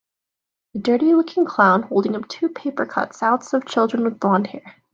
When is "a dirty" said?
0.73-1.13